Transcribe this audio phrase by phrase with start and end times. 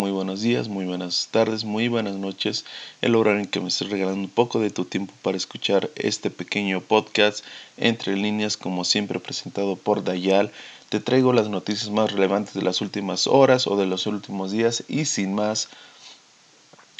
[0.00, 2.64] Muy buenos días, muy buenas tardes, muy buenas noches.
[3.00, 6.30] El horario en que me estoy regalando un poco de tu tiempo para escuchar este
[6.30, 7.44] pequeño podcast
[7.76, 10.52] entre líneas, como siempre presentado por Dayal.
[10.88, 14.84] Te traigo las noticias más relevantes de las últimas horas o de los últimos días
[14.86, 15.68] y sin más,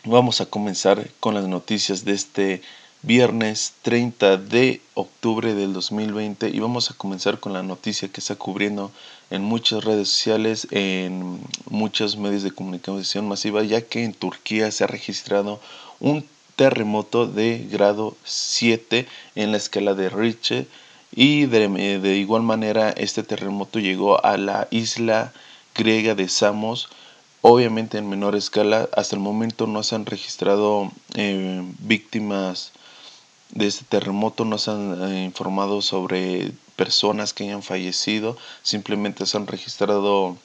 [0.04, 2.62] vamos a comenzar con las noticias de este
[3.02, 8.34] viernes 30 de octubre del 2020 y vamos a comenzar con la noticia que está
[8.34, 8.90] cubriendo
[9.30, 11.40] en muchas redes sociales, en
[11.70, 15.60] muchos medios de comunicación masiva, ya que en Turquía se ha registrado
[16.00, 16.24] un
[16.56, 19.06] terremoto de grado 7
[19.36, 20.66] en la escala de Richter
[21.14, 21.68] y de,
[22.00, 25.32] de igual manera este terremoto llegó a la isla
[25.74, 26.88] griega de Samos
[27.40, 28.88] obviamente en menor escala.
[28.92, 32.72] Hasta el momento no se han registrado eh, víctimas
[33.50, 39.36] de este terremoto no se han eh, informado sobre personas que hayan fallecido, simplemente se
[39.36, 40.36] han registrado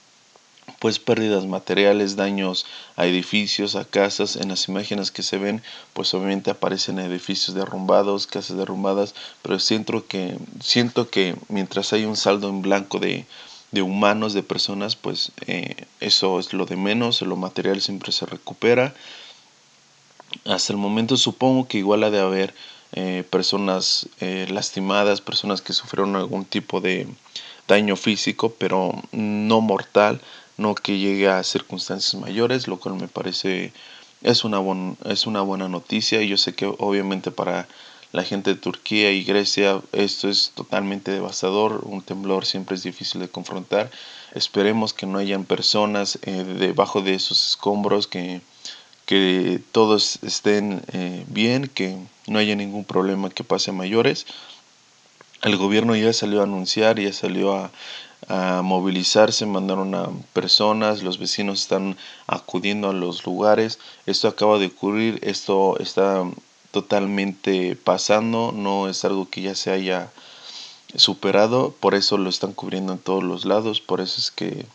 [0.79, 4.35] pues pérdidas materiales, daños a edificios, a casas.
[4.35, 5.61] En las imágenes que se ven,
[5.93, 12.15] pues obviamente aparecen edificios derrumbados, casas derrumbadas, pero siento que, siento que mientras hay un
[12.15, 13.25] saldo en blanco de,
[13.71, 18.25] de humanos, de personas, pues eh, eso es lo de menos, lo material siempre se
[18.25, 18.93] recupera.
[20.45, 22.53] Hasta el momento supongo que igual ha de haber
[22.93, 27.07] eh, personas eh, lastimadas, personas que sufrieron algún tipo de
[27.67, 30.21] daño físico, pero no mortal,
[30.57, 33.73] no que llegue a circunstancias mayores, lo cual me parece
[34.21, 34.61] es una,
[35.05, 36.21] es una buena noticia.
[36.21, 37.67] Y yo sé que obviamente para
[38.11, 43.19] la gente de Turquía y Grecia esto es totalmente devastador, un temblor siempre es difícil
[43.19, 43.89] de confrontar,
[44.35, 48.41] esperemos que no hayan personas eh, debajo de esos escombros que
[49.13, 54.25] que todos estén eh, bien, que no haya ningún problema que pase mayores.
[55.43, 57.69] El gobierno ya salió a anunciar, ya salió a,
[58.27, 63.77] a movilizarse, mandaron a personas, los vecinos están acudiendo a los lugares.
[64.07, 66.23] Esto acaba de ocurrir, esto está
[66.71, 70.11] totalmente pasando, no es algo que ya se haya
[70.95, 74.65] superado, por eso lo están cubriendo en todos los lados, por eso es que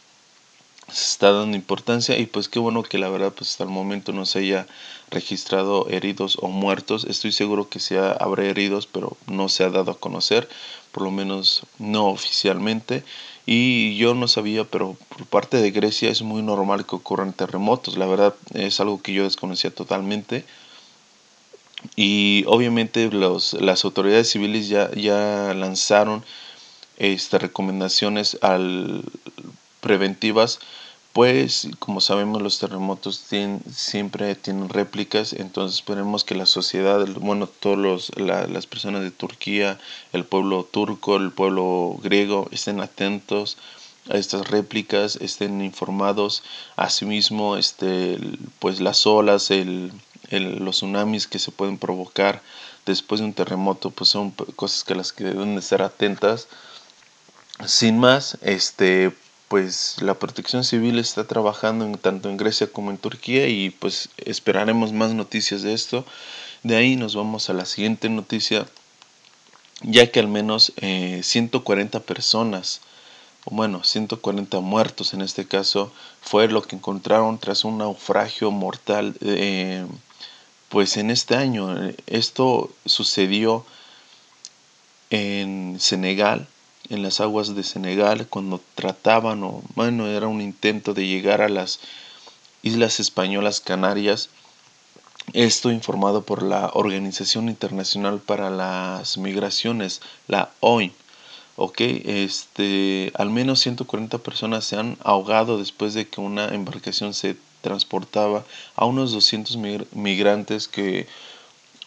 [0.90, 4.12] se está dando importancia y pues qué bueno que la verdad pues hasta el momento
[4.12, 4.66] no se haya
[5.10, 7.04] registrado heridos o muertos.
[7.04, 10.48] Estoy seguro que se habrá heridos, pero no se ha dado a conocer,
[10.92, 13.04] por lo menos no oficialmente.
[13.46, 17.96] Y yo no sabía, pero por parte de Grecia es muy normal que ocurran terremotos.
[17.96, 20.44] La verdad es algo que yo desconocía totalmente.
[21.96, 26.24] Y obviamente los, las autoridades civiles ya, ya lanzaron
[26.98, 29.04] estas recomendaciones al
[29.80, 30.60] preventivas,
[31.12, 37.48] pues como sabemos los terremotos tienen, siempre tienen réplicas, entonces esperemos que la sociedad, bueno,
[37.48, 39.80] todas las personas de Turquía,
[40.12, 43.56] el pueblo turco, el pueblo griego estén atentos
[44.10, 46.42] a estas réplicas, estén informados,
[46.76, 48.18] asimismo, este,
[48.58, 49.92] pues las olas, el,
[50.30, 52.42] los tsunamis que se pueden provocar
[52.86, 56.48] después de un terremoto, pues son cosas que las que deben estar atentas.
[57.66, 59.12] Sin más, este,
[59.48, 64.10] pues la protección civil está trabajando en, tanto en Grecia como en Turquía y pues
[64.18, 66.04] esperaremos más noticias de esto.
[66.62, 68.66] De ahí nos vamos a la siguiente noticia,
[69.82, 72.82] ya que al menos 140 eh, personas,
[73.44, 79.16] o bueno, 140 muertos en este caso, fue lo que encontraron tras un naufragio mortal.
[79.22, 79.86] Eh,
[80.68, 81.74] pues en este año,
[82.06, 83.64] esto sucedió
[85.08, 86.46] en Senegal,
[86.90, 91.48] en las aguas de Senegal cuando trataban o bueno era un intento de llegar a
[91.48, 91.80] las
[92.62, 94.30] islas españolas Canarias.
[95.34, 100.92] Esto informado por la Organización Internacional para las Migraciones la OIM
[101.56, 107.36] ok este al menos 140 personas se han ahogado después de que una embarcación se
[107.60, 108.44] transportaba
[108.76, 109.58] a unos 200
[109.92, 111.06] migrantes que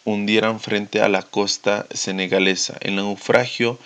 [0.04, 2.76] hundieran frente a la costa senegalesa.
[2.80, 3.78] El naufragio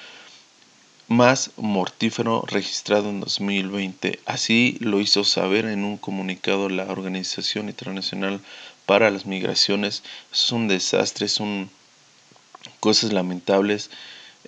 [1.08, 4.20] más mortífero registrado en 2020.
[4.26, 8.40] Así lo hizo saber en un comunicado la Organización Internacional
[8.86, 10.02] para las Migraciones.
[10.32, 11.70] Es un desastre, son
[12.80, 13.90] cosas lamentables.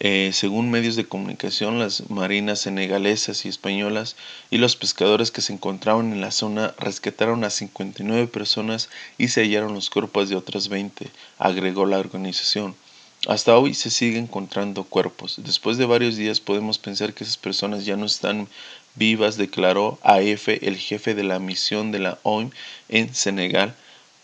[0.00, 4.14] Eh, según medios de comunicación, las marinas senegalesas y españolas
[4.48, 9.42] y los pescadores que se encontraban en la zona rescataron a 59 personas y se
[9.42, 12.76] hallaron los cuerpos de otras 20, agregó la organización.
[13.26, 15.34] Hasta hoy se sigue encontrando cuerpos.
[15.38, 18.48] Después de varios días podemos pensar que esas personas ya no están
[18.94, 22.50] vivas, declaró AF el jefe de la misión de la OIM
[22.88, 23.74] en Senegal,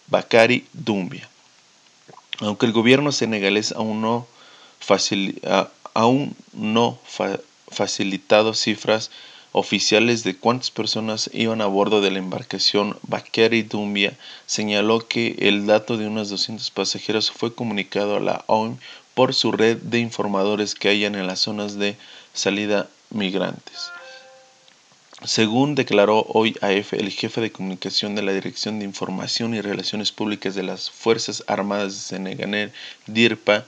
[0.06, 1.28] Bakari Dumbia.
[2.38, 4.26] Aunque el gobierno senegalés aún no,
[6.52, 6.98] no
[7.68, 9.10] facilitado cifras
[9.54, 15.64] oficiales de cuántas personas iban a bordo de la embarcación Bakeri Dumbia, señaló que el
[15.64, 18.78] dato de unos 200 pasajeros fue comunicado a la OIM
[19.14, 21.96] por su red de informadores que hayan en las zonas de
[22.32, 23.92] salida migrantes.
[25.22, 30.10] Según declaró hoy AF el jefe de comunicación de la Dirección de Información y Relaciones
[30.10, 32.72] Públicas de las Fuerzas Armadas de Senegal,
[33.06, 33.66] DIRPA,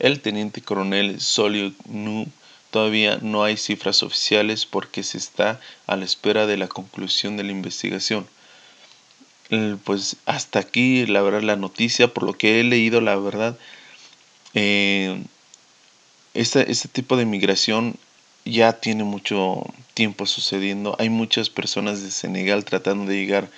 [0.00, 2.26] el teniente coronel Solio Nu,
[2.70, 7.44] todavía no hay cifras oficiales porque se está a la espera de la conclusión de
[7.44, 8.26] la investigación.
[9.84, 13.58] Pues hasta aquí, la verdad, la noticia, por lo que he leído, la verdad,
[16.34, 17.96] este, este tipo de migración
[18.44, 19.64] ya tiene mucho
[19.94, 20.96] tiempo sucediendo.
[20.98, 23.50] Hay muchas personas de Senegal tratando de llegar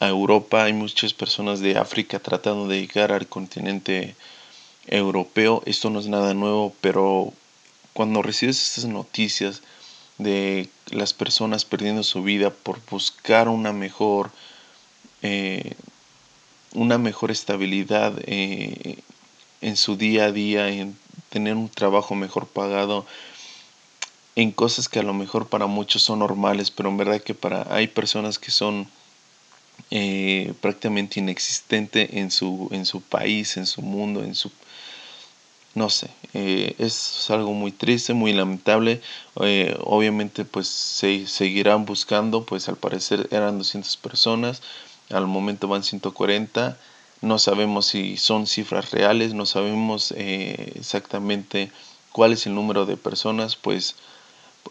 [0.00, 4.14] a Europa, hay muchas personas de África tratando de llegar al continente
[4.86, 5.62] europeo.
[5.64, 7.32] Esto no es nada nuevo, pero
[7.92, 9.62] cuando recibes estas noticias
[10.18, 14.30] de las personas perdiendo su vida por buscar una mejor
[15.22, 15.74] eh,
[16.74, 18.98] una mejor estabilidad eh,
[19.60, 20.96] en su día a día, en
[21.28, 23.06] tener un trabajo mejor pagado,
[24.34, 27.66] en cosas que a lo mejor para muchos son normales, pero en verdad que para
[27.74, 28.88] hay personas que son
[29.90, 34.50] eh, prácticamente inexistentes en su, en su país, en su mundo, en su
[35.74, 39.00] no sé, eh, es algo muy triste, muy lamentable.
[39.40, 44.62] Eh, obviamente pues se seguirán buscando, pues al parecer eran 200 personas,
[45.10, 46.76] al momento van 140.
[47.22, 51.70] No sabemos si son cifras reales, no sabemos exactamente
[52.12, 53.94] cuál es el número de personas, pues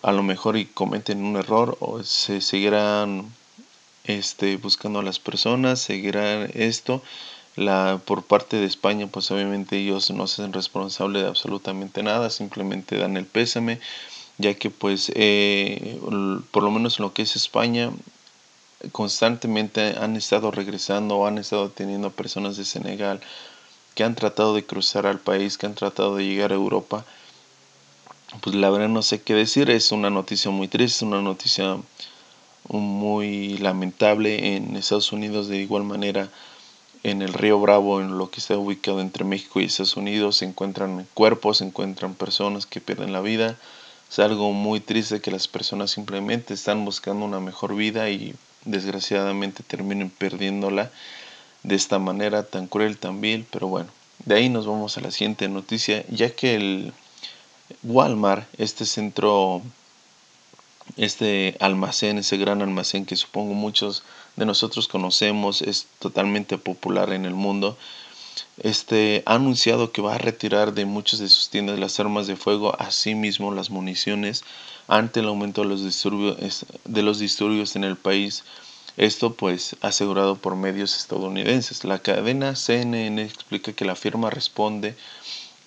[0.04, 3.32] a lo mejor y cometen un error o se seguirán
[4.06, 7.02] este, buscando a las personas, seguirán esto.
[7.56, 12.30] La, por parte de España, pues obviamente ellos no se hacen responsables de absolutamente nada,
[12.30, 13.80] simplemente dan el pésame,
[14.38, 16.00] ya que pues eh,
[16.52, 17.92] por lo menos en lo que es España,
[18.92, 23.22] constantemente han estado regresando o han estado teniendo personas de Senegal
[23.96, 27.06] que han tratado de cruzar al país, que han tratado de llegar a Europa.
[28.42, 31.78] Pues la verdad no sé qué decir, es una noticia muy triste, una noticia
[32.70, 36.30] muy lamentable en Estados Unidos de igual manera
[37.04, 40.46] en el río Bravo, en lo que está ubicado entre México y Estados Unidos, se
[40.46, 43.58] encuentran cuerpos, se encuentran personas que pierden la vida.
[44.10, 49.64] Es algo muy triste que las personas simplemente están buscando una mejor vida y desgraciadamente
[49.64, 50.92] terminen perdiéndola
[51.64, 53.46] de esta manera tan cruel, tan vil.
[53.50, 53.90] Pero bueno,
[54.26, 56.94] de ahí nos vamos a la siguiente noticia, ya que el
[57.84, 59.62] Walmart, este centro,
[60.98, 64.04] este almacén, ese gran almacén que supongo muchos
[64.36, 67.78] de nosotros conocemos, es totalmente popular en el mundo,
[68.64, 72.36] este, ha anunciado que va a retirar de muchas de sus tiendas las armas de
[72.36, 74.44] fuego, así mismo las municiones,
[74.88, 78.44] ante el aumento de los disturbios, de los disturbios en el país.
[78.98, 81.86] Esto pues asegurado por medios estadounidenses.
[81.86, 84.96] La cadena CNN explica que la firma responde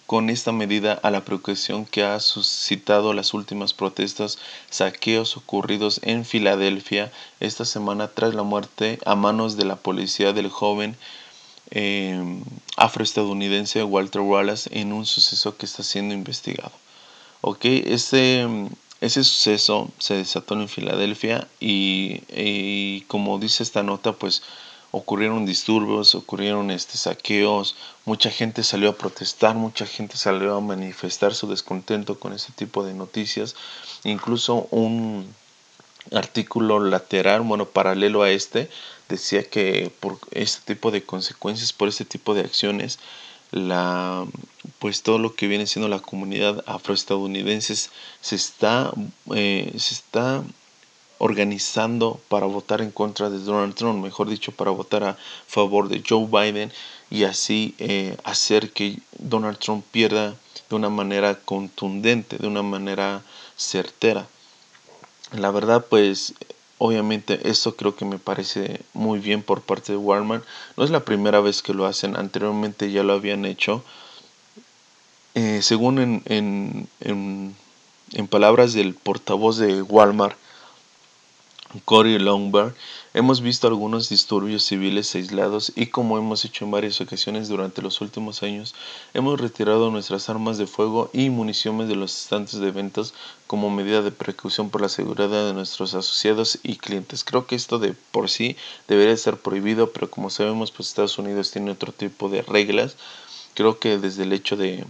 [0.06, 4.38] con esta medida a la preocupación que ha suscitado las últimas protestas,
[4.70, 7.10] saqueos ocurridos en Filadelfia
[7.40, 10.96] esta semana tras la muerte a manos de la policía del joven
[11.70, 12.22] eh,
[12.76, 16.72] afroestadounidense Walter Wallace en un suceso que está siendo investigado.
[17.40, 18.46] Ok, ese,
[19.00, 24.42] ese suceso se desató en Filadelfia y como dice esta nota, pues
[24.94, 31.34] ocurrieron disturbios, ocurrieron este, saqueos, mucha gente salió a protestar, mucha gente salió a manifestar
[31.34, 33.56] su descontento con ese tipo de noticias,
[34.04, 35.26] incluso un
[36.12, 38.70] artículo lateral, bueno, paralelo a este,
[39.08, 43.00] decía que por este tipo de consecuencias, por este tipo de acciones,
[43.50, 44.26] la
[44.78, 47.76] pues todo lo que viene siendo la comunidad afroestadounidense
[48.20, 48.92] se está
[49.34, 50.42] eh, se está
[51.18, 55.16] organizando para votar en contra de Donald Trump, mejor dicho, para votar a
[55.46, 56.72] favor de Joe Biden
[57.10, 60.34] y así eh, hacer que Donald Trump pierda
[60.68, 63.22] de una manera contundente, de una manera
[63.56, 64.26] certera.
[65.32, 66.34] La verdad, pues
[66.78, 70.44] obviamente esto creo que me parece muy bien por parte de Walmart.
[70.76, 73.84] No es la primera vez que lo hacen, anteriormente ya lo habían hecho.
[75.34, 77.56] Eh, según en, en, en,
[78.12, 80.36] en palabras del portavoz de Walmart,
[81.80, 82.72] Cory Lombard,
[83.14, 88.00] hemos visto algunos disturbios civiles aislados y como hemos hecho en varias ocasiones durante los
[88.00, 88.74] últimos años,
[89.12, 93.12] hemos retirado nuestras armas de fuego y municiones de los estantes de ventas
[93.48, 97.24] como medida de precaución por la seguridad de nuestros asociados y clientes.
[97.24, 101.50] Creo que esto de por sí debería ser prohibido, pero como sabemos, pues Estados Unidos
[101.50, 102.96] tiene otro tipo de reglas.
[103.54, 104.84] Creo que desde el hecho de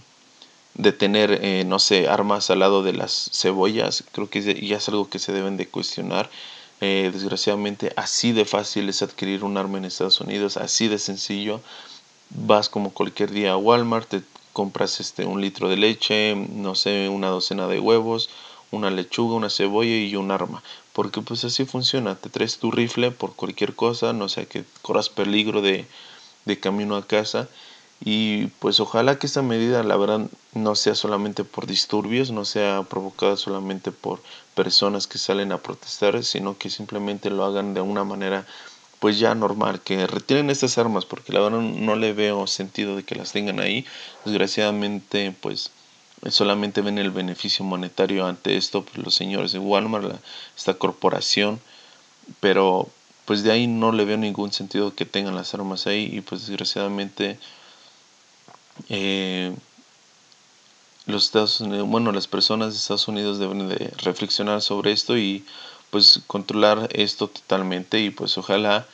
[0.74, 4.88] de tener, eh, no sé, armas al lado de las cebollas, creo que ya es
[4.88, 6.28] algo que se deben de cuestionar.
[6.80, 11.60] Eh, desgraciadamente, así de fácil es adquirir un arma en Estados Unidos, así de sencillo.
[12.30, 17.08] Vas como cualquier día a Walmart, te compras este, un litro de leche, no sé,
[17.08, 18.30] una docena de huevos,
[18.70, 20.62] una lechuga, una cebolla y un arma.
[20.92, 25.08] Porque pues así funciona, te traes tu rifle por cualquier cosa, no sea que corras
[25.08, 25.86] peligro de,
[26.44, 27.48] de camino a casa
[28.06, 32.82] y pues ojalá que esta medida, la verdad, no sea solamente por disturbios, no sea
[32.82, 34.22] provocada solamente por
[34.54, 38.46] personas que salen a protestar, sino que simplemente lo hagan de una manera
[38.98, 43.04] pues ya normal, que retiren estas armas, porque la verdad no le veo sentido de
[43.04, 43.86] que las tengan ahí.
[44.24, 45.70] Desgraciadamente, pues
[46.28, 50.20] solamente ven el beneficio monetario ante esto pues, los señores de Walmart,
[50.56, 51.60] esta corporación,
[52.40, 52.88] pero
[53.24, 56.46] pues de ahí no le veo ningún sentido que tengan las armas ahí y pues
[56.46, 57.38] desgraciadamente
[58.88, 59.54] eh,
[61.06, 65.44] los Estados Unidos, bueno, las personas de Estados Unidos deben de reflexionar sobre esto y
[65.90, 68.86] pues controlar esto totalmente y pues ojalá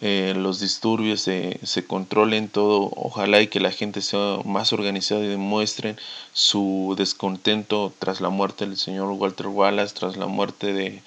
[0.00, 5.22] eh, los disturbios se, se, controlen todo, ojalá y que la gente sea más organizada
[5.22, 5.98] y demuestren
[6.32, 11.02] su descontento tras la muerte del señor Walter Wallace, tras la muerte de,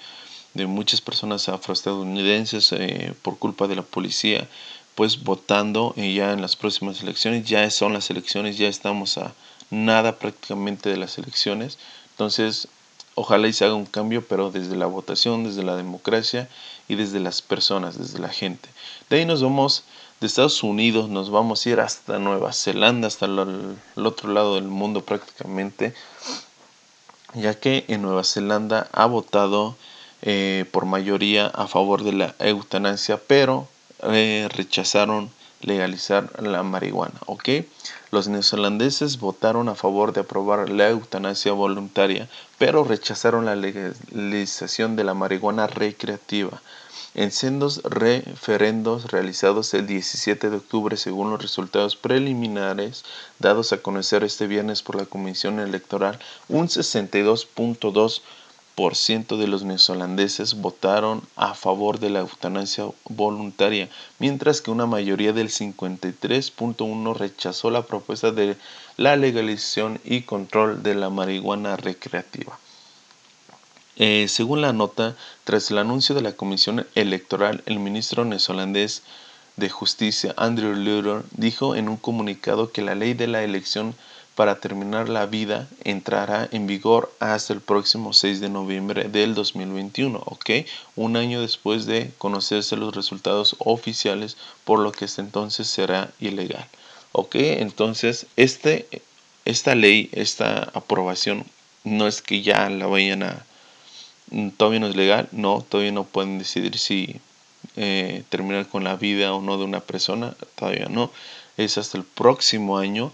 [0.54, 4.48] de muchas personas afroestadounidenses eh, por culpa de la policía
[4.96, 7.46] pues votando ya en las próximas elecciones.
[7.46, 9.32] Ya son las elecciones, ya estamos a
[9.70, 11.78] nada prácticamente de las elecciones.
[12.12, 12.66] Entonces,
[13.14, 16.48] ojalá y se haga un cambio, pero desde la votación, desde la democracia
[16.88, 18.68] y desde las personas, desde la gente.
[19.10, 19.84] De ahí nos vamos
[20.20, 24.64] de Estados Unidos, nos vamos a ir hasta Nueva Zelanda, hasta el, otro lado del
[24.64, 25.94] mundo prácticamente,
[27.34, 29.76] ya que en Nueva Zelanda ha votado
[30.22, 33.68] eh, por mayoría a favor de la eutanasia, pero
[34.02, 35.30] eh, rechazaron
[35.62, 37.48] legalizar la marihuana, ¿ok?
[38.10, 45.04] Los neozelandeses votaron a favor de aprobar la eutanasia voluntaria, pero rechazaron la legalización de
[45.04, 46.62] la marihuana recreativa.
[47.14, 53.04] En sendos referendos realizados el 17 de octubre según los resultados preliminares
[53.38, 58.20] dados a conocer este viernes por la Comisión Electoral, un 62.2
[58.76, 65.48] de los neozelandeses votaron a favor de la eutanasia voluntaria, mientras que una mayoría del
[65.48, 68.54] 53.1 rechazó la propuesta de
[68.98, 72.58] la legalización y control de la marihuana recreativa.
[73.96, 79.02] Eh, según la nota, tras el anuncio de la Comisión Electoral, el ministro neozelandés
[79.56, 83.94] de Justicia, Andrew Luter, dijo en un comunicado que la ley de la elección
[84.36, 90.22] para terminar la vida entrará en vigor hasta el próximo 6 de noviembre del 2021,
[90.24, 90.50] ¿ok?
[90.94, 96.68] Un año después de conocerse los resultados oficiales, por lo que hasta entonces será ilegal,
[97.12, 97.34] ¿ok?
[97.36, 98.86] Entonces, este,
[99.46, 101.46] esta ley, esta aprobación,
[101.84, 103.46] no es que ya la vayan a...
[104.58, 107.20] Todavía no es legal, no, todavía no pueden decidir si
[107.76, 111.10] eh, terminar con la vida o no de una persona, todavía no,
[111.56, 113.12] es hasta el próximo año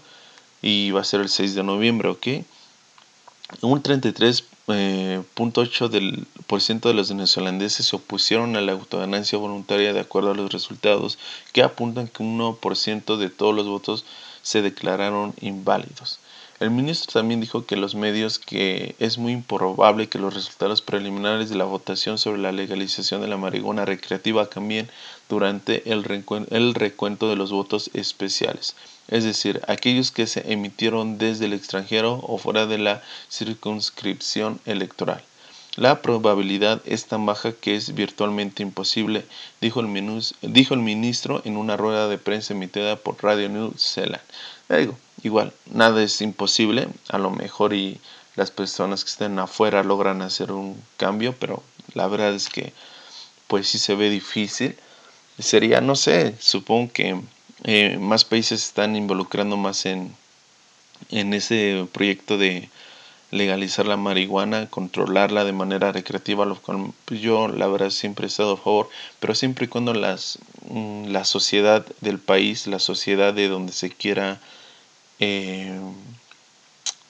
[0.63, 2.27] y va a ser el 6 de noviembre, ¿ok?
[3.61, 9.93] Un 33.8% eh, del por ciento de los neozelandeses se opusieron a la autoganancia voluntaria
[9.93, 11.19] de acuerdo a los resultados
[11.51, 14.05] que apuntan que un 1% de todos los votos
[14.41, 16.19] se declararon inválidos.
[16.63, 21.49] El ministro también dijo que los medios que es muy improbable que los resultados preliminares
[21.49, 24.89] de la votación sobre la legalización de la marihuana recreativa cambien
[25.27, 28.77] durante el, recuento de los votos especiales,
[29.09, 35.21] es decir, aquellos que se emitieron desde el extranjero o fuera de la circunscripción electoral.
[35.75, 39.25] La probabilidad es tan baja que es virtualmente imposible,
[39.59, 44.23] dijo el, dijo el ministro en una rueda de prensa emitida por Radio New Zealand.
[44.69, 47.99] Digo, igual, nada es imposible, a lo mejor y
[48.35, 51.63] las personas que estén afuera logran hacer un cambio, pero
[51.93, 52.73] la verdad es que
[53.47, 54.75] pues sí se ve difícil.
[55.39, 57.19] Sería, no sé, supongo que
[57.63, 60.15] eh, más países están involucrando más en,
[61.09, 62.69] en ese proyecto de
[63.31, 68.27] legalizar la marihuana, controlarla de manera recreativa, lo cual pues, yo la verdad siempre he
[68.27, 68.89] estado a favor,
[69.19, 70.39] pero siempre y cuando las,
[70.69, 74.39] mm, la sociedad del país, la sociedad de donde se quiera
[75.23, 75.79] eh,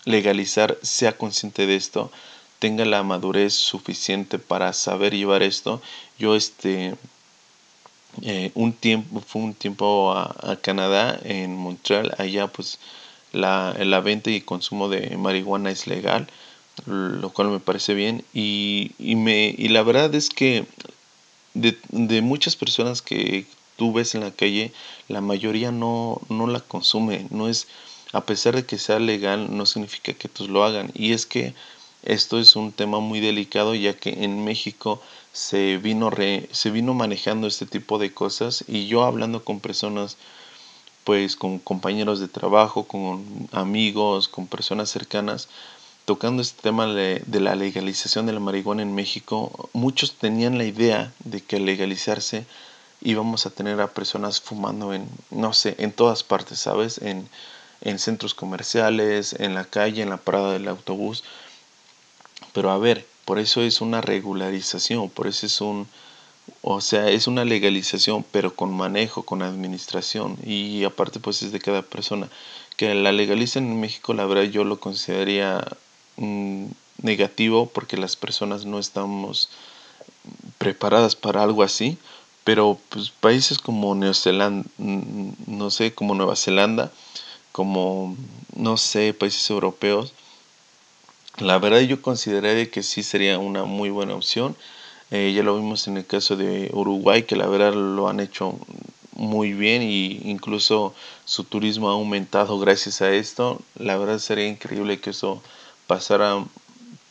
[0.06, 2.12] legalizar, sea consciente de esto,
[2.60, 5.82] tenga la madurez suficiente para saber llevar esto.
[6.20, 6.96] Yo este
[8.22, 12.78] eh, un tiempo fue un tiempo a, Canadá en Montreal allá pues
[13.32, 16.28] la, la venta y consumo de marihuana es legal,
[16.86, 18.24] lo cual me parece bien.
[18.34, 20.66] Y, y, me, y la verdad es que
[21.56, 24.72] de, de, muchas personas que tú ves en la calle,
[25.08, 27.68] la mayoría no, no la consume, no es
[28.14, 30.92] a pesar de que sea legal, no significa que todos lo hagan.
[30.94, 31.54] Y es que
[32.04, 35.02] esto es un tema muy delicado ya que en México
[35.34, 36.12] se vino,
[36.52, 40.18] se vino manejando este tipo de cosas y yo hablando con personas,
[41.04, 45.50] pues con compañeros de trabajo, con amigos, con personas cercanas,
[46.06, 51.14] tocando este tema de la legalización de la marihuana en México, muchos tenían la idea
[51.24, 52.46] de que al legalizarse
[53.02, 57.00] íbamos a tener a personas fumando en, no sé, en todas partes, ¿sabes?
[57.00, 57.28] En,
[57.84, 61.24] en centros comerciales, en la calle, en la parada del autobús.
[62.54, 65.88] Pero a ver, por eso es una regularización, por eso es un,
[66.62, 70.38] o sea, es una legalización, pero con manejo, con administración.
[70.46, 72.30] Y aparte, pues es de cada persona.
[72.78, 75.64] Que la legalicen en México, la verdad, yo lo consideraría
[76.18, 76.66] mm,
[77.02, 79.50] negativo porque las personas no estamos
[80.58, 81.98] preparadas para algo así.
[82.44, 86.92] Pero pues países como Nueva Zelanda, mm, no sé, como Nueva Zelanda,
[87.54, 88.18] como,
[88.56, 90.12] no sé, países europeos,
[91.38, 94.56] la verdad yo consideraría que sí sería una muy buena opción.
[95.12, 98.60] Eh, ya lo vimos en el caso de Uruguay, que la verdad lo han hecho
[99.16, 100.94] muy bien y incluso
[101.26, 103.62] su turismo ha aumentado gracias a esto.
[103.76, 105.42] La verdad sería increíble que eso
[105.88, 106.44] pasara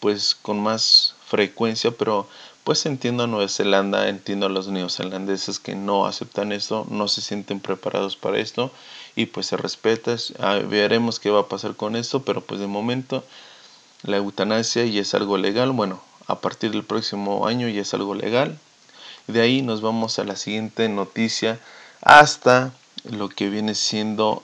[0.01, 2.29] pues con más frecuencia, pero
[2.65, 7.23] pues entiendo a Nueva Zelanda, entiendo a los neozelandeses que no aceptan esto, no se
[7.23, 8.73] sienten preparados para esto
[9.17, 10.17] y pues se respeta.
[10.69, 13.25] Veremos qué va a pasar con esto, pero pues de momento
[14.03, 15.73] la eutanasia ya es algo legal.
[15.73, 18.59] Bueno, a partir del próximo año ya es algo legal.
[19.27, 21.61] De ahí nos vamos a la siguiente noticia
[22.01, 22.73] hasta
[23.05, 24.43] lo que viene siendo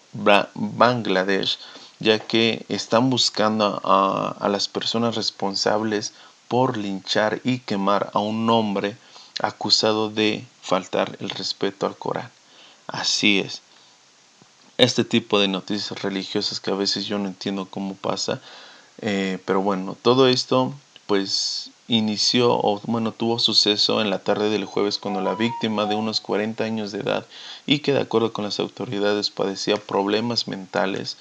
[0.55, 1.59] Bangladesh,
[1.99, 6.13] ya que están buscando a, a las personas responsables
[6.49, 8.97] por linchar y quemar a un hombre
[9.41, 12.31] acusado de faltar el respeto al Corán.
[12.87, 13.63] Así es.
[14.79, 18.41] Este tipo de noticias religiosas que a veces yo no entiendo cómo pasa,
[19.01, 20.73] eh, pero bueno, todo esto
[21.07, 25.97] pues inició o bueno tuvo suceso en la tarde del jueves cuando la víctima de
[25.97, 27.27] unos 40 años de edad
[27.67, 31.17] y que de acuerdo con las autoridades padecía problemas mentales,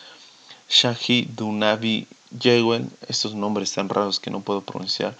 [0.69, 2.05] Shahi Dunabi
[2.39, 5.15] Yewen, estos nombres tan raros que no puedo pronunciar,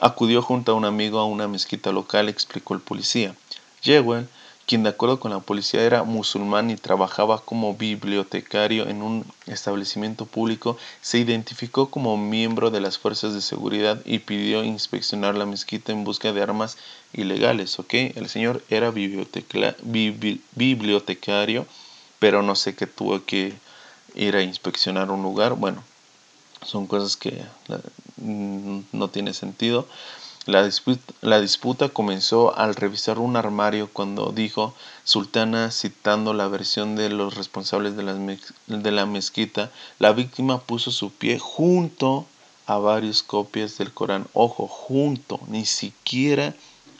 [0.00, 3.34] acudió junto a un amigo a una mezquita local, explicó el policía.
[3.82, 4.28] Yewen
[4.70, 10.26] quien de acuerdo con la policía era musulmán y trabajaba como bibliotecario en un establecimiento
[10.26, 15.90] público, se identificó como miembro de las fuerzas de seguridad y pidió inspeccionar la mezquita
[15.90, 16.76] en busca de armas
[17.12, 17.94] ilegales, ¿ok?
[18.14, 19.74] El señor era bibliotecario,
[22.20, 23.52] pero no sé qué tuvo que
[24.14, 25.54] ir a inspeccionar un lugar.
[25.54, 25.82] Bueno,
[26.64, 27.42] son cosas que
[28.18, 29.88] mm, no tiene sentido.
[30.50, 37.36] La disputa, comenzó al revisar un armario cuando dijo Sultana, citando la versión de los
[37.36, 42.26] responsables de la, de la mezquita, la víctima puso su pie junto
[42.66, 44.26] a varias copias del Corán.
[44.32, 46.54] Ojo, junto, ni siquiera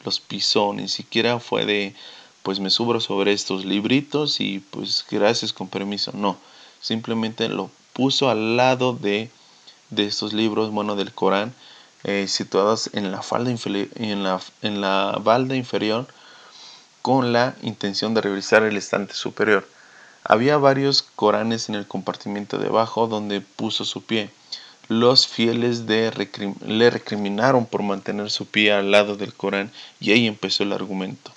[0.05, 1.95] los pisó, ni siquiera fue de,
[2.43, 6.13] pues me subo sobre estos libritos y pues gracias con permiso.
[6.15, 6.37] No,
[6.81, 9.29] simplemente lo puso al lado de,
[9.91, 11.53] de estos libros, bueno, del Corán
[12.05, 16.07] eh, situadas en la, falda en, la, en la balda inferior
[17.03, 19.69] con la intención de revisar el estante superior.
[20.25, 24.31] Había varios Coranes en el compartimento de abajo donde puso su pie.
[24.89, 30.65] Los fieles le recriminaron por mantener su pie al lado del Corán y ahí empezó
[30.65, 31.33] el argumento.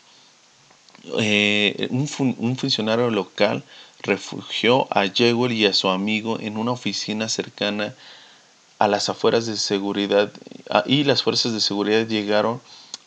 [1.18, 3.64] Eh, un, un, funcionario local
[4.02, 7.94] refugió a Jewel y a su amigo en una oficina cercana
[8.84, 10.30] a las afueras de seguridad
[10.86, 12.60] y las fuerzas de seguridad llegaron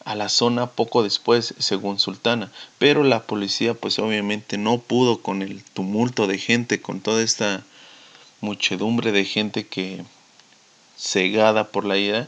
[0.06, 2.50] a la zona poco después, según Sultana.
[2.78, 7.62] Pero la policía pues obviamente no pudo con el tumulto de gente, con toda esta
[8.40, 10.02] muchedumbre de gente que
[10.96, 12.26] cegada por la ira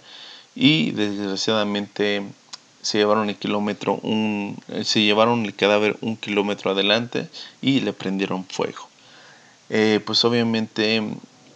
[0.54, 2.22] y desgraciadamente
[2.82, 7.30] se llevaron el kilómetro un, se llevaron el cadáver un kilómetro adelante
[7.62, 8.90] y le prendieron fuego.
[9.70, 11.02] Eh, pues obviamente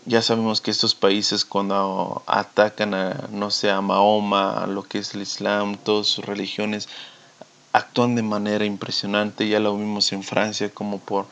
[0.04, 4.98] ya sabemos que estos países cuando atacan a, no sé, a Mahoma, a lo que
[4.98, 6.88] es el Islam, todas sus religiones,
[7.72, 9.48] actúan de manera impresionante.
[9.48, 11.26] Ya lo vimos en Francia como por,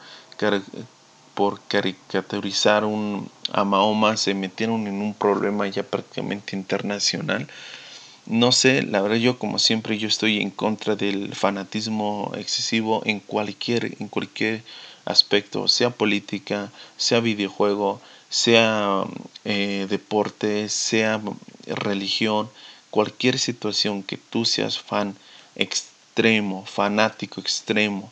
[1.35, 7.49] por caricaturizar un, a Mahoma se metieron en un problema ya prácticamente internacional.
[8.27, 13.19] No sé, la verdad yo como siempre yo estoy en contra del fanatismo excesivo en
[13.19, 14.63] cualquier, en cualquier
[15.05, 19.05] aspecto, sea política, sea videojuego, sea
[19.45, 21.21] eh, deporte, sea
[21.67, 22.49] religión,
[22.91, 25.17] cualquier situación que tú seas fan
[25.57, 28.11] extremo, fanático extremo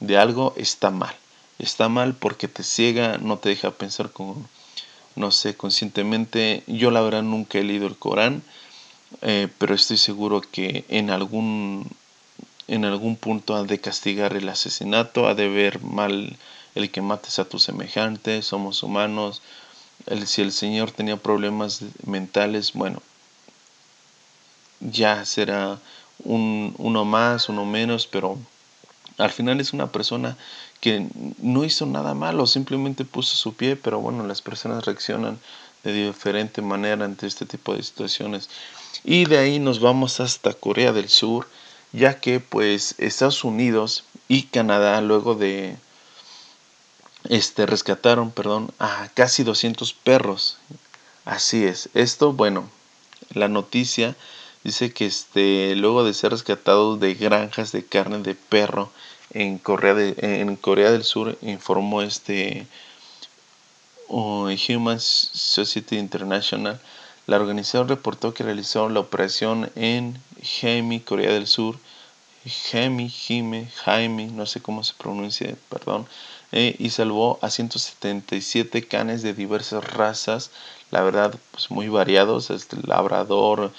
[0.00, 1.14] de algo, está mal.
[1.58, 4.48] está mal porque te ciega, no te deja pensar con,
[5.14, 6.64] no sé, conscientemente.
[6.66, 8.42] Yo la verdad nunca he leído el Corán,
[9.22, 11.86] eh, pero estoy seguro que en algún,
[12.66, 16.36] en algún punto ha de castigar el asesinato, ha de ver mal
[16.74, 19.42] el que mates a tus semejantes, somos humanos.
[20.06, 23.02] El, si el Señor tenía problemas mentales, bueno,
[24.80, 25.78] ya será
[26.24, 28.38] un, uno más, uno menos, pero
[29.18, 30.36] al final es una persona
[30.80, 31.06] que
[31.38, 35.38] no hizo nada malo, simplemente puso su pie, pero bueno, las personas reaccionan
[35.84, 38.48] de diferente manera ante este tipo de situaciones.
[39.04, 41.48] Y de ahí nos vamos hasta Corea del Sur,
[41.92, 45.76] ya que pues Estados Unidos y Canadá luego de
[47.28, 50.56] este rescataron, perdón, a casi 200 perros.
[51.24, 51.90] Así es.
[51.94, 52.68] Esto, bueno,
[53.34, 54.16] la noticia
[54.64, 58.90] dice que este luego de ser rescatados de granjas de carne de perro
[59.32, 62.66] en Corea, de, en Corea del Sur, informó este
[64.08, 66.80] Human Society International,
[67.26, 70.20] la organización reportó que realizó la operación en
[70.62, 71.78] Hemi, Corea del Sur,
[72.72, 76.06] Hemi, Jime, Jaime, no sé cómo se pronuncia, perdón,
[76.52, 80.50] eh, y salvó a 177 canes de diversas razas,
[80.90, 83.72] la verdad, pues muy variados, este labrador,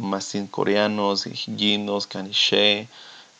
[0.00, 2.88] mastín coreanos, ginos, caniche,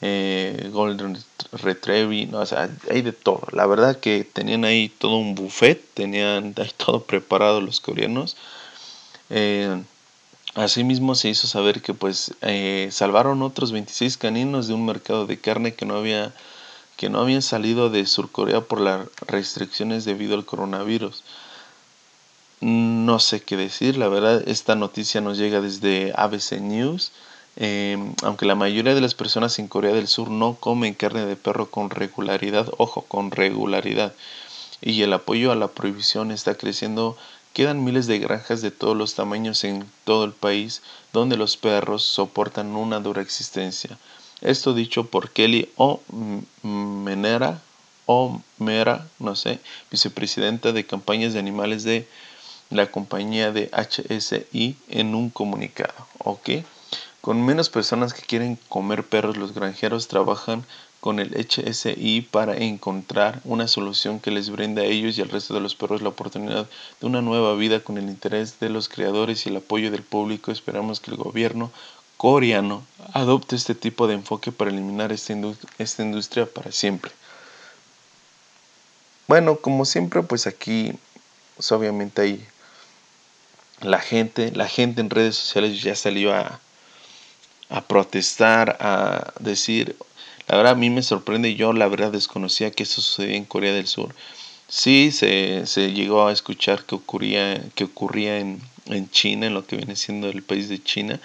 [0.01, 1.19] eh, Golden
[1.51, 2.45] Retriever, no,
[2.89, 3.43] hay de todo.
[3.51, 8.37] La verdad que tenían ahí todo un buffet, tenían ahí todo preparado los coreanos.
[9.31, 9.83] Eh,
[10.55, 12.33] asimismo se hizo saber que pues
[12.91, 16.33] salvaron otros 26 caninos de un mercado de carne que no había
[16.99, 21.25] que no habían salido de Surcorea por las restricciones debido al coronavirus.
[22.61, 27.13] No sé qué decir, la verdad esta noticia nos llega desde ABC News
[27.61, 31.35] Em, aunque la mayoría de las personas en Corea del Sur no comen carne de
[31.35, 34.15] perro con regularidad, ojo, con regularidad,
[34.81, 37.17] y el apoyo a la prohibición está creciendo,
[37.55, 40.83] quedan miles de granjas de todos los tamaños en todo el país
[41.13, 43.99] donde los perros soportan una dura existencia.
[44.41, 46.01] Esto dicho por Kelly O.
[46.63, 47.61] Menera,
[48.07, 52.09] o Mera, no sé, vicepresidenta de campañas de animales de
[52.71, 55.95] la compañía de HSI en un comunicado.
[56.19, 56.51] ¿Ok?
[57.21, 60.65] Con menos personas que quieren comer perros, los granjeros trabajan
[61.01, 65.55] con el HSI para encontrar una solución que les brinde a ellos y al resto
[65.55, 66.67] de los perros la oportunidad
[67.01, 70.51] de una nueva vida con el interés de los creadores y el apoyo del público.
[70.51, 71.71] Esperamos que el gobierno
[72.19, 75.35] coreano adopte este tipo de enfoque para eliminar esta,
[75.79, 77.11] esta industria para siempre.
[79.27, 80.93] Bueno, como siempre, pues aquí
[81.57, 82.47] pues obviamente hay
[83.81, 86.61] la gente, la gente en redes sociales ya salió a
[87.69, 89.97] a protestar, a decir,
[90.47, 93.73] la verdad a mí me sorprende, yo la verdad desconocía que eso sucedía en Corea
[93.73, 94.15] del Sur.
[94.69, 99.67] Sí, se, se llegó a escuchar que ocurría, que ocurría en, en China, en lo
[99.67, 101.21] que viene siendo el país de China,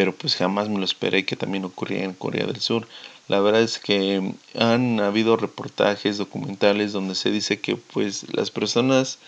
[0.00, 2.88] pero pues jamás me lo esperé que también ocurría en Corea del Sur.
[3.28, 9.18] La verdad es que han habido reportajes documentales donde se dice que pues las personas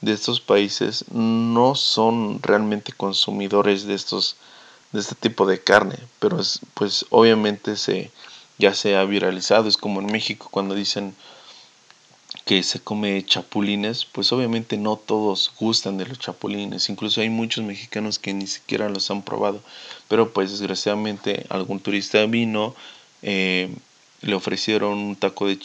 [0.00, 4.36] de estos países no son realmente consumidores de estos
[4.92, 8.10] de este tipo de carne, pero es, pues obviamente se
[8.56, 11.14] ya se ha viralizado, es como en México cuando dicen
[12.44, 17.64] que se come chapulines, pues obviamente no todos gustan de los chapulines, incluso hay muchos
[17.64, 19.60] mexicanos que ni siquiera los han probado,
[20.08, 22.74] pero pues desgraciadamente algún turista vino,
[23.22, 23.70] eh,
[24.20, 25.56] le ofrecieron un taco de,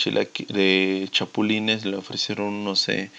[0.49, 3.11] de chapulines, le ofrecieron, no sé,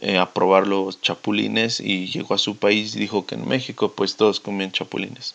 [0.00, 3.92] eh, a probar los chapulines y llegó a su país y dijo que en México
[3.96, 5.34] pues todos comían chapulines.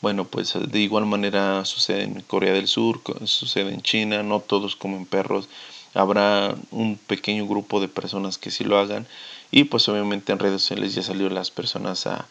[0.00, 4.76] Bueno, pues de igual manera sucede en Corea del Sur, sucede en China, no todos
[4.76, 5.48] comen perros,
[5.94, 9.06] habrá un pequeño grupo de personas que sí lo hagan.
[9.50, 12.26] Y pues obviamente en redes sociales ya salió las personas a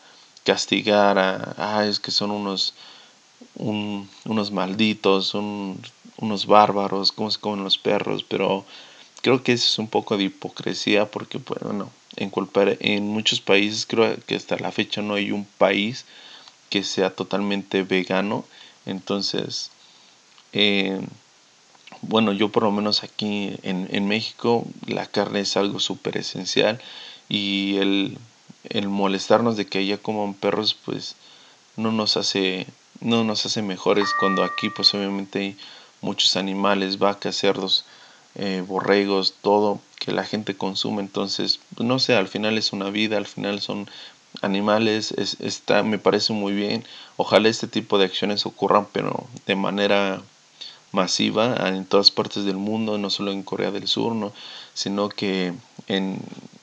[0.45, 2.73] castigar, a, ah, es que son unos,
[3.55, 5.79] unos malditos, son
[6.17, 8.65] unos bárbaros, cómo se comen los perros, pero
[9.23, 12.29] Creo que eso es un poco de hipocresía porque, pues, bueno, en,
[12.81, 16.05] en muchos países, creo que hasta la fecha no hay un país
[16.69, 18.45] que sea totalmente vegano.
[18.85, 19.71] Entonces,
[20.53, 21.01] eh,
[22.07, 26.79] bueno, yo por lo menos aquí en, en México la carne es algo súper esencial
[27.29, 28.17] y el,
[28.69, 31.15] el, molestarnos de que haya coman perros pues
[31.77, 32.67] no nos hace
[33.01, 35.57] no nos hace mejores cuando aquí pues obviamente hay
[36.01, 37.85] muchos animales, vacas, cerdos
[38.35, 41.01] eh, borregos, todo que la gente consume.
[41.01, 43.89] Entonces, pues, no sé, al final es una vida, al final son
[44.41, 46.83] animales, es, está, me parece muy bien.
[47.17, 50.21] Ojalá este tipo de acciones ocurran, pero de manera
[50.93, 54.31] masiva en todas partes del mundo, no solo en Corea del Sur, ¿no?
[54.73, 55.53] sino que
[55.87, 56.19] en,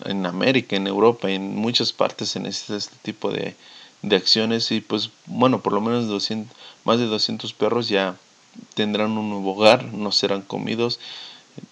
[0.06, 3.54] en América, en Europa, en muchas partes se necesita este tipo de,
[4.02, 4.70] de acciones.
[4.70, 8.16] Y pues bueno, por lo menos 200, más de 200 perros ya
[8.74, 10.98] tendrán un nuevo hogar, no serán comidos,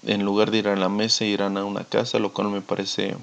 [0.05, 3.17] en lugar de ir a la mesa irán a una casa, lo cual me parece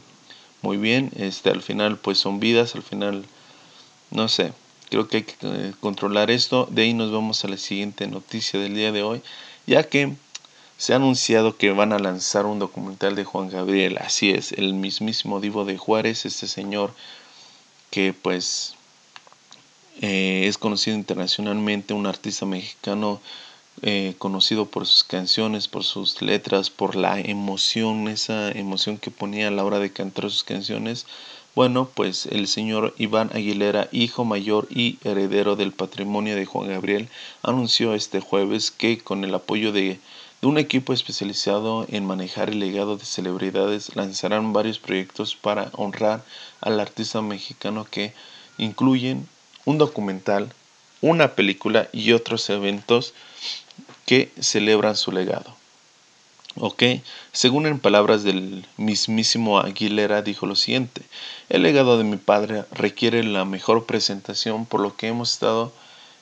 [0.61, 3.25] muy bien, este al final pues son vidas, al final
[4.11, 4.53] no sé,
[4.89, 8.59] creo que hay que eh, controlar esto, de ahí nos vamos a la siguiente noticia
[8.59, 9.21] del día de hoy,
[9.65, 10.13] ya que
[10.77, 14.73] se ha anunciado que van a lanzar un documental de Juan Gabriel, así es, el
[14.73, 16.93] mismísimo Divo de Juárez, este señor
[17.91, 18.75] que pues
[20.01, 23.21] eh, es conocido internacionalmente, un artista mexicano
[23.81, 29.47] eh, conocido por sus canciones, por sus letras, por la emoción, esa emoción que ponía
[29.47, 31.05] a la hora de cantar sus canciones.
[31.55, 37.07] Bueno, pues el señor Iván Aguilera, hijo mayor y heredero del patrimonio de Juan Gabriel,
[37.43, 39.99] anunció este jueves que con el apoyo de
[40.41, 46.23] de un equipo especializado en manejar el legado de celebridades lanzarán varios proyectos para honrar
[46.61, 48.13] al artista mexicano que
[48.57, 49.27] incluyen
[49.63, 50.53] un documental,
[51.01, 53.13] una película y otros eventos
[54.05, 55.54] que celebran su legado.
[56.57, 56.83] Ok,
[57.33, 61.01] según en palabras del mismísimo Aguilera dijo lo siguiente,
[61.49, 65.73] el legado de mi padre requiere la mejor presentación por lo que hemos estado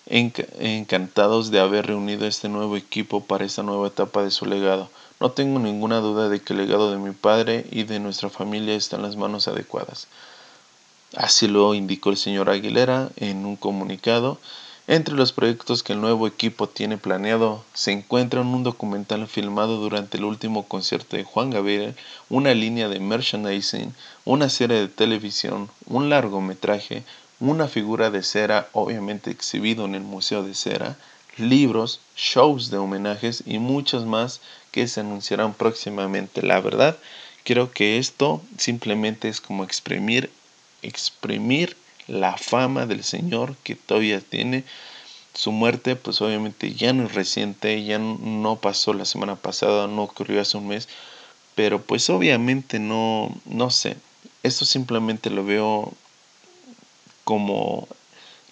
[0.07, 4.89] encantados de haber reunido este nuevo equipo para esta nueva etapa de su legado.
[5.19, 8.73] No tengo ninguna duda de que el legado de mi padre y de nuestra familia
[8.73, 10.07] está en las manos adecuadas.
[11.15, 14.39] Así lo indicó el señor Aguilera en un comunicado.
[14.85, 20.17] Entre los proyectos que el nuevo equipo tiene planeado se encuentran un documental filmado durante
[20.17, 21.95] el último concierto de Juan Gabriel,
[22.29, 27.03] una línea de merchandising, una serie de televisión, un largometraje,
[27.39, 30.97] una figura de cera obviamente exhibido en el Museo de Cera,
[31.37, 34.41] libros, shows de homenajes y muchos más
[34.71, 36.41] que se anunciarán próximamente.
[36.41, 36.97] La verdad,
[37.45, 40.29] creo que esto simplemente es como exprimir,
[40.81, 44.63] exprimir la fama del Señor que todavía tiene.
[45.33, 50.03] Su muerte, pues obviamente ya no es reciente, ya no pasó la semana pasada, no
[50.03, 50.87] ocurrió hace un mes,
[51.55, 53.97] pero pues obviamente no, no sé,
[54.43, 55.93] esto simplemente lo veo
[57.23, 57.87] como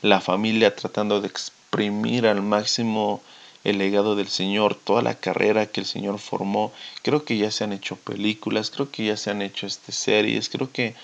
[0.02, 3.22] la familia tratando de exprimir al máximo
[3.64, 6.72] el legado del Señor, toda la carrera que el Señor formó.
[7.04, 10.50] Creo que ya se han hecho películas, creo que ya se han hecho este, series,
[10.50, 10.96] creo que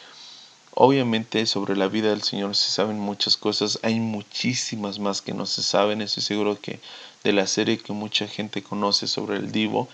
[0.79, 5.47] obviamente sobre la vida del Señor se saben muchas cosas, hay muchísimas más que no
[5.47, 6.79] se saben, estoy seguro que
[7.23, 9.89] de la serie que mucha gente conoce sobre el Divo,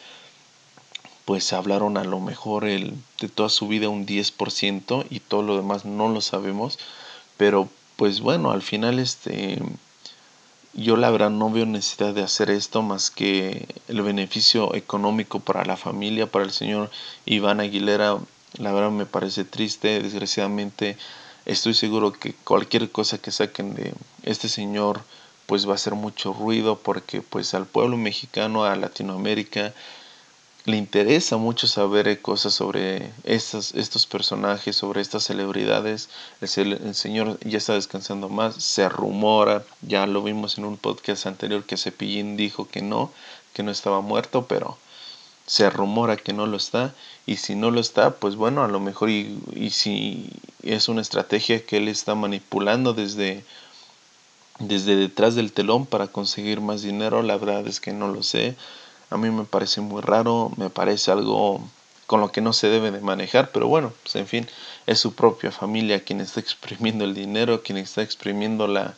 [1.24, 5.56] pues hablaron a lo mejor el, de toda su vida un 10% y todo lo
[5.56, 6.78] demás no lo sabemos.
[7.38, 9.62] Pero pues bueno, al final este
[10.74, 15.64] yo la verdad no veo necesidad de hacer esto más que el beneficio económico para
[15.64, 16.92] la familia, para el señor
[17.26, 18.18] Iván Aguilera.
[18.58, 20.98] La verdad me parece triste, desgraciadamente
[21.46, 25.02] estoy seguro que cualquier cosa que saquen de este señor
[25.46, 29.74] pues va a hacer mucho ruido porque pues al pueblo mexicano, a Latinoamérica,
[30.66, 36.10] le interesa mucho saber eh, cosas sobre estos, estos personajes, sobre estas celebridades.
[36.40, 41.66] El, señor ya está descansando más, se rumora, ya lo vimos en un podcast anterior
[41.66, 43.12] que Cepillín dijo que no,
[43.54, 44.78] que no estaba muerto, pero
[45.46, 46.94] se rumora que no lo está.
[47.26, 50.30] Y si no lo está, pues bueno, a lo mejor y, y si
[50.62, 53.46] es una estrategia que él está manipulando desde,
[54.60, 58.56] desde detrás del telón para conseguir más dinero, la verdad es que no lo sé
[59.14, 61.62] a mí me parece muy raro, me parece algo
[62.08, 64.48] con lo que no se debe de manejar, pero bueno, pues en fin,
[64.88, 68.96] es su propia familia quien está exprimiendo el dinero, quien está exprimiendo la,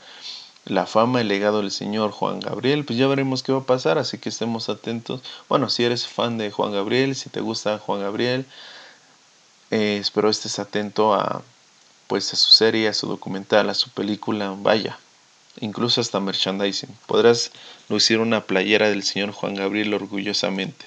[0.66, 3.98] la fama, el legado del señor Juan Gabriel, pues ya veremos qué va a pasar,
[3.98, 5.22] así que estemos atentos.
[5.48, 8.46] Bueno, si eres fan de Juan Gabriel, si te gusta Juan Gabriel,
[9.72, 11.44] eh, espero estés atento a
[12.08, 15.00] pues a su serie, a su documental, a su película, vaya,
[15.60, 16.96] incluso hasta merchandising.
[17.08, 17.52] Podrás
[17.90, 20.86] lucir una playera del señor Juan Gabriel orgullosamente.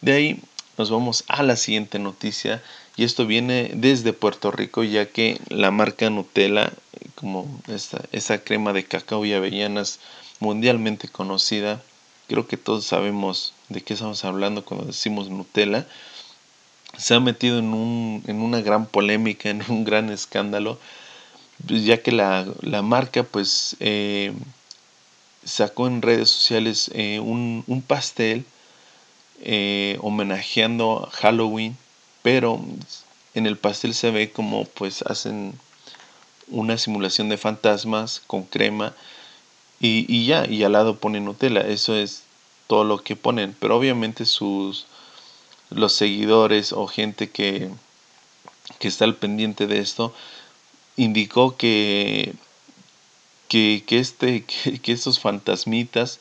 [0.00, 0.40] De ahí
[0.78, 2.62] nos vamos a la siguiente noticia
[2.96, 6.72] y esto viene desde Puerto Rico ya que la marca Nutella,
[7.14, 10.00] como esta, esa crema de cacao y avellanas
[10.40, 11.82] mundialmente conocida,
[12.28, 15.86] creo que todos sabemos de qué estamos hablando cuando decimos Nutella,
[16.96, 20.78] se ha metido en, un, en una gran polémica, en un gran escándalo
[21.66, 22.46] ya que la,
[22.82, 24.32] marca pues eh,
[25.44, 28.44] sacó en redes sociales eh, un, pastel
[29.42, 31.76] eh, homenajeando Halloween,
[32.24, 32.58] pero
[33.34, 35.52] en el pastel se ve como pues hacen
[36.48, 38.94] una simulación de fantasmas con crema
[39.78, 41.60] y, y ya, y al lado pone Nutella.
[41.60, 42.22] Eso es
[42.66, 44.86] todo lo que ponen, pero obviamente sus
[45.68, 47.68] los seguidores o gente que,
[48.78, 50.14] que está al pendiente de esto
[50.96, 52.32] indicó que
[53.48, 56.20] que, que este que, que estos fantasmitas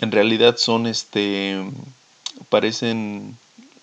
[0.00, 1.62] en realidad son este
[2.48, 3.36] parecen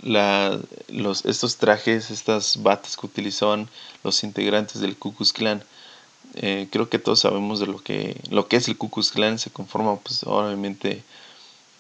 [0.04, 3.70] la, los, estos trajes, estas batas que utilizaban
[4.04, 5.64] los integrantes del Ku Klux Klan.
[6.36, 9.40] Eh, creo que todos sabemos de lo que, lo que es el Ku Klux Klan.
[9.40, 11.04] Se conforma, pues obviamente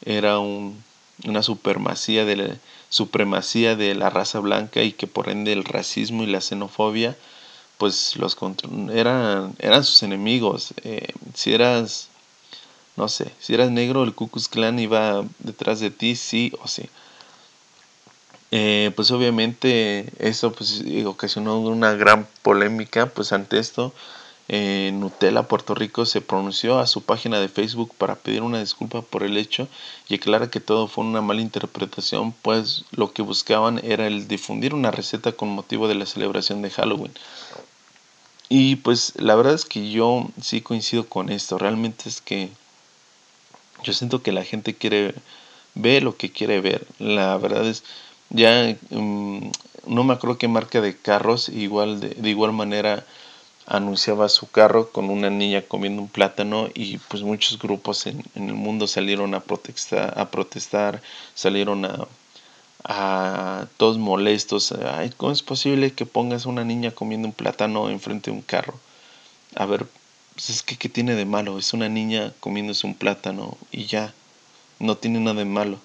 [0.05, 0.83] era un,
[1.25, 2.57] una supremacía de, la,
[2.89, 7.15] supremacía de la raza blanca y que por ende el racismo y la xenofobia
[7.77, 8.37] pues los
[8.93, 10.75] eran, eran sus enemigos.
[10.83, 12.09] Eh, si eras,
[12.95, 16.67] no sé, si eras negro, el Ku Klux Klan iba detrás de ti, sí o
[16.67, 16.87] sí.
[18.51, 23.93] Eh, pues obviamente eso pues ocasionó una gran polémica pues ante esto.
[24.49, 29.01] Eh, Nutella Puerto Rico se pronunció a su página de Facebook para pedir una disculpa
[29.01, 29.69] por el hecho
[30.09, 34.73] y aclara que todo fue una mala interpretación pues lo que buscaban era el difundir
[34.73, 37.13] una receta con motivo de la celebración de Halloween.
[38.49, 41.57] Y pues la verdad es que yo sí coincido con esto.
[41.57, 42.49] Realmente es que
[43.83, 45.15] yo siento que la gente quiere
[45.75, 46.85] ver lo que quiere ver.
[46.99, 47.85] La verdad es
[48.31, 49.51] ya mm,
[49.87, 53.05] no me acuerdo qué marca de carros, igual de, de, igual manera
[53.67, 58.49] anunciaba su carro con una niña comiendo un plátano y pues muchos grupos en, en
[58.49, 61.01] el mundo salieron a protestar, a protestar
[61.35, 62.07] salieron a,
[62.83, 64.71] a todos molestos.
[64.71, 68.79] Ay, ¿Cómo es posible que pongas una niña comiendo un plátano enfrente de un carro?
[69.55, 69.85] A ver,
[70.33, 71.57] pues es que ¿qué tiene de malo?
[71.59, 74.13] Es una niña comiéndose un plátano y ya,
[74.79, 75.79] no tiene nada de malo.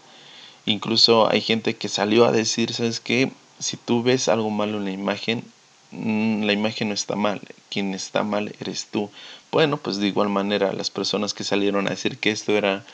[0.67, 3.33] Incluso hay gente que salió a decir, ¿sabes qué?
[3.61, 5.45] Si tú ves algo malo en la imagen,
[5.93, 9.11] mm, la imagen no está mal, quien está mal eres tú.
[9.53, 12.85] Bueno, pues de igual manera las personas que salieron a decir que esto era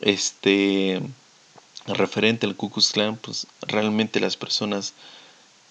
[0.00, 1.02] este
[1.86, 4.94] referente al Ku Klux Klan, pues realmente las personas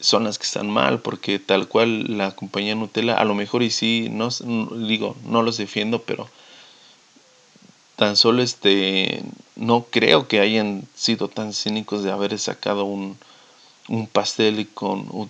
[0.02, 3.72] son las que están mal, porque tal cual la compañía Nutella, a lo mejor y
[3.72, 4.30] sí, no
[4.88, 6.28] digo, no los defiendo, pero
[8.02, 9.22] tan solo este
[9.56, 13.16] no creo que hayan sido tan cínicos de haber sacado un,
[13.90, 15.30] un pastel con,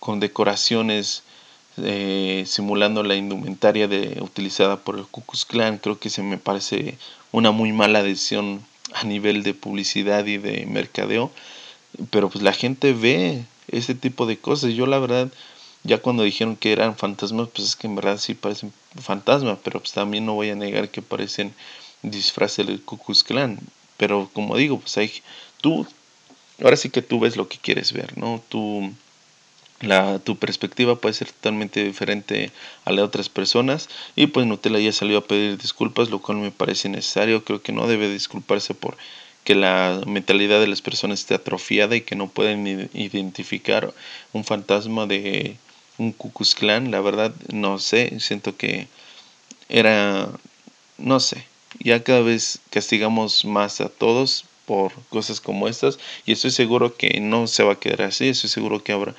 [0.00, 1.24] con decoraciones
[1.76, 5.76] eh, simulando la indumentaria de, utilizada por el Ku Klan.
[5.76, 6.96] Creo que se me parece
[7.32, 11.30] una muy mala decisión a nivel de publicidad y de mercadeo.
[12.08, 14.72] Pero pues la gente ve ese tipo de cosas.
[14.72, 15.30] Yo la verdad,
[15.84, 19.80] ya cuando dijeron que eran fantasmas, pues es que en verdad sí parecen fantasmas, pero
[19.80, 21.54] pues también no voy a negar que parecen
[22.02, 23.58] disfraces del Ku Klux Klan.
[23.98, 25.12] Pero como digo, pues hay,
[25.60, 25.86] tú,
[26.62, 28.42] ahora sí que tú ves lo que quieres ver, ¿no?
[28.48, 28.92] Tú,
[29.80, 32.50] la, tu perspectiva puede ser totalmente diferente
[32.84, 36.38] a la de otras personas y pues Nutella ya salió a pedir disculpas, lo cual
[36.38, 38.96] me parece necesario, creo que no debe disculparse por
[39.44, 43.92] que la mentalidad de las personas esté atrofiada y que no pueden identificar
[44.32, 45.58] un fantasma de
[45.98, 48.88] un Ku Klux Klan, la verdad no sé, siento que
[49.68, 50.28] era,
[50.98, 51.46] no sé,
[51.80, 57.20] ya cada vez castigamos más a todos por cosas como estas y estoy seguro que
[57.20, 59.14] no se va a quedar así, estoy seguro que habrá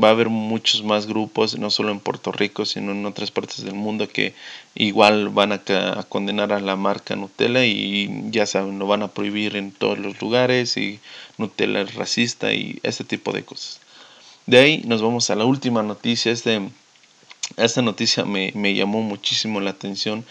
[0.00, 3.64] va a haber muchos más grupos, no solo en Puerto Rico, sino en otras partes
[3.64, 4.34] del mundo que
[4.74, 5.62] igual van a,
[5.98, 9.98] a, condenar a la marca Nutella y ya saben, lo van a prohibir en todos
[9.98, 11.00] los lugares y
[11.38, 13.80] Nutella es racista y ese tipo de cosas.
[14.46, 16.32] De ahí nos vamos a la última noticia.
[16.32, 16.60] Este,
[17.56, 20.24] esta noticia me, me llamó muchísimo la atención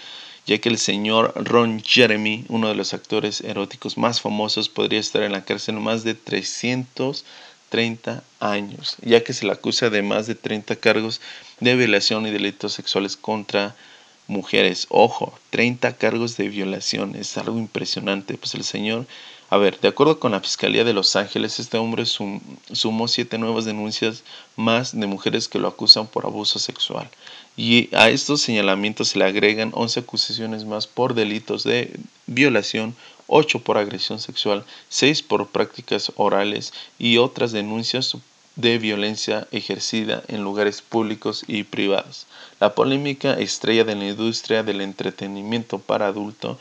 [0.49, 5.21] ya que el señor Ron Jeremy, uno de los actores eróticos más famosos, podría estar
[5.21, 10.33] en la cárcel más de 330 años, ya que se le acusa de más de
[10.33, 11.21] 30 cargos
[11.59, 13.75] de violación y delitos sexuales contra
[14.29, 14.87] mujeres.
[14.89, 18.37] Ojo, 30 cargos de violación, es algo impresionante.
[18.37, 19.05] Pues el señor,
[19.49, 22.39] a ver, de acuerdo con la Fiscalía de Los Ángeles, este hombre sum,
[22.71, 24.23] sumó siete nuevas denuncias
[24.55, 27.09] más de mujeres que lo acusan por abuso sexual.
[27.57, 32.95] Y a estos señalamientos se le agregan 11 acusaciones más por delitos de violación,
[33.27, 38.15] 8 por agresión sexual, 6 por prácticas orales y otras denuncias
[38.59, 42.27] de violencia ejercida en lugares públicos y privados.
[42.59, 46.59] La polémica estrella de la industria del entretenimiento para adulto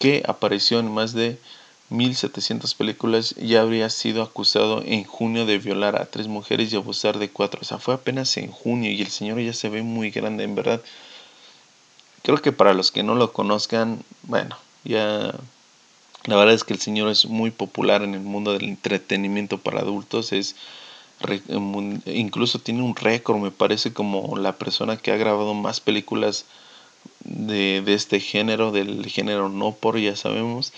[0.00, 1.38] que apareció en más de
[1.90, 7.18] 1700 películas, ya habría sido acusado en junio de violar a tres mujeres y abusar
[7.18, 7.60] de cuatro.
[7.62, 10.54] O sea, fue apenas en junio y el señor ya se ve muy grande, en
[10.54, 10.80] verdad.
[12.22, 15.34] Creo que para los que no lo conozcan, bueno, ya
[16.26, 19.80] la verdad es que el señor es muy popular en el mundo del entretenimiento para
[19.80, 20.32] adultos.
[20.32, 20.54] Es
[22.06, 26.46] incluso tiene un récord, me parece, como la persona que ha grabado más películas
[27.24, 30.72] de, de este género, del género no por, ya sabemos.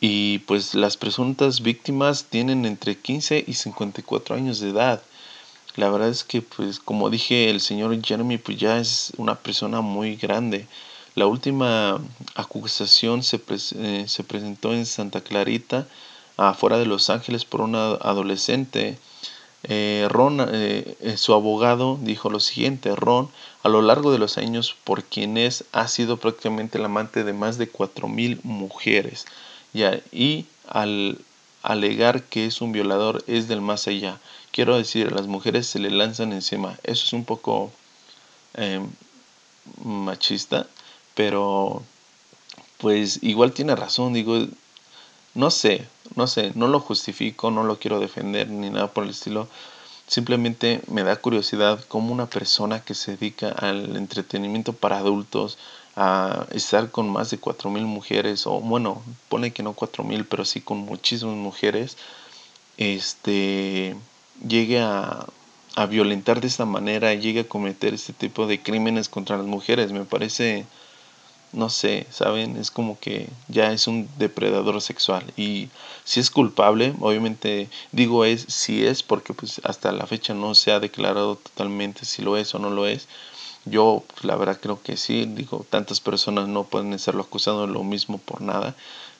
[0.00, 5.02] y pues las presuntas víctimas tienen entre 15 y 54 años de edad.
[5.76, 9.80] La verdad es que pues como dije el señor Jeremy pues ya es una persona
[9.82, 10.66] muy grande.
[11.14, 11.98] La última
[12.34, 13.40] acusación se,
[13.76, 15.86] eh, se presentó en Santa Clarita,
[16.36, 18.98] afuera de Los Ángeles, por una adolescente.
[19.68, 23.28] Eh, Ron, eh, su abogado, dijo lo siguiente, Ron,
[23.62, 27.32] a lo largo de los años, por quien es, ha sido prácticamente el amante de
[27.32, 29.26] más de 4.000 mujeres.
[30.12, 31.18] y al
[31.62, 34.20] alegar que es un violador es del más allá.
[34.52, 36.78] Quiero decir, a las mujeres se le lanzan encima.
[36.84, 37.70] Eso es un poco
[39.84, 40.66] machista,
[41.14, 41.82] pero
[42.78, 44.46] pues igual tiene razón, digo,
[45.34, 49.10] no sé, no sé, no lo justifico, no lo quiero defender ni nada por el
[49.10, 49.48] estilo.
[50.06, 55.58] Simplemente me da curiosidad cómo una persona que se dedica al entretenimiento para adultos,
[55.96, 60.60] a estar con más de 4.000 mujeres, o bueno, pone que no 4.000, pero sí
[60.60, 61.96] con muchísimas mujeres,
[62.76, 63.96] este,
[64.46, 65.26] llegue a,
[65.76, 69.92] a violentar de esta manera, llegue a cometer este tipo de crímenes contra las mujeres.
[69.92, 70.66] Me parece,
[71.56, 72.56] no sé, ¿saben?
[72.56, 75.24] Es como que ya es un depredador sexual.
[75.36, 75.70] Y
[76.04, 80.72] si es culpable, obviamente digo es si es, porque pues hasta la fecha no se
[80.72, 83.08] ha declarado totalmente si lo es o no lo es.
[83.64, 87.72] Yo pues, la verdad creo que sí, digo, tantas personas no pueden estarlo acusando de
[87.72, 88.76] lo mismo por nada.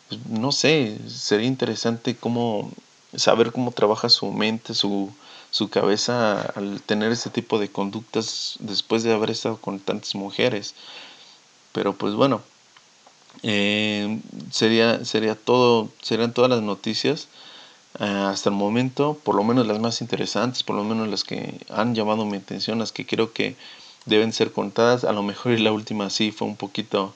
[0.09, 2.71] Pues, no sé, sería interesante cómo
[3.15, 5.11] saber cómo trabaja su mente, su,
[5.51, 10.75] su cabeza al tener este tipo de conductas después de haber estado con tantas mujeres.
[11.77, 12.41] Pero pues bueno,
[13.43, 14.19] eh,
[14.51, 17.29] sería, sería todo, serían todas las noticias
[18.01, 21.61] eh, hasta el momento, por lo menos las más interesantes, por lo menos las que
[21.69, 23.57] han llamado mi atención, las que creo que
[24.07, 25.05] deben ser contadas.
[25.05, 27.13] A lo mejor la última sí fue un poquito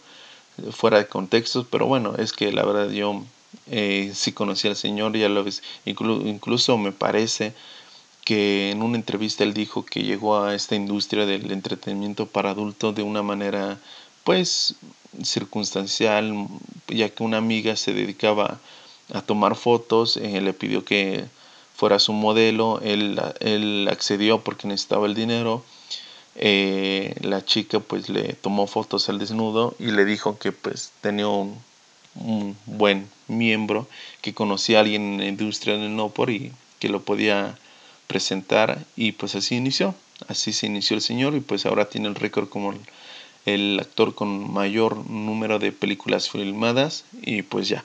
[0.72, 3.22] fuera de contexto, pero bueno, es que la verdad yo
[3.70, 7.54] eh, sí conocí al Señor, ya lo ves, incluso me parece
[8.26, 12.94] que en una entrevista él dijo que llegó a esta industria del entretenimiento para adultos
[12.94, 13.78] de una manera
[14.24, 14.74] pues
[15.22, 16.46] circunstancial,
[16.88, 18.58] ya que una amiga se dedicaba
[19.12, 21.24] a tomar fotos, eh, le pidió que
[21.74, 25.64] fuera su modelo, él, él accedió porque necesitaba el dinero,
[26.36, 31.26] eh, la chica pues le tomó fotos al desnudo y le dijo que pues tenía
[31.26, 31.58] un,
[32.66, 33.88] buen miembro,
[34.20, 37.58] que conocía a alguien en la industria del Nopor y que lo podía
[38.06, 39.94] presentar y pues así inició,
[40.28, 42.74] así se inició el señor y pues ahora tiene el récord como
[43.54, 47.84] el, actor con mayor número de películas filmadas y pues ya.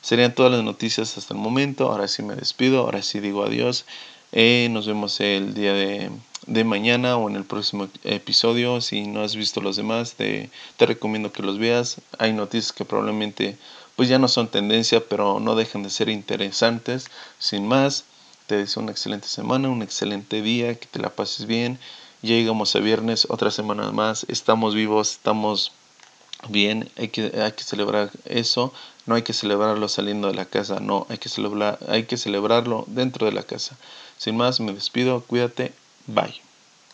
[0.00, 3.84] Serían todas las noticias hasta el momento, ahora sí me despido, ahora sí digo adiós.
[4.32, 6.10] Eh, nos vemos el día de,
[6.46, 8.80] de, mañana o en el próximo episodio.
[8.80, 12.00] Si no has visto los demás, te, te, recomiendo que los veas.
[12.18, 13.56] Hay noticias que probablemente
[13.96, 17.10] pues ya no son tendencia, pero no dejan de ser interesantes.
[17.38, 18.04] Sin más,
[18.46, 21.78] te deseo una excelente semana, un excelente día, que te la pases bien.
[22.22, 24.26] Llegamos a viernes, otra semana más.
[24.28, 25.72] Estamos vivos, estamos
[26.48, 26.90] bien.
[26.96, 28.72] Hay que, hay que celebrar eso.
[29.06, 31.06] No hay que celebrarlo saliendo de la casa, no.
[31.08, 33.76] Hay que, celebrar, hay que celebrarlo dentro de la casa.
[34.16, 35.22] Sin más, me despido.
[35.22, 35.72] Cuídate.
[36.06, 36.47] Bye.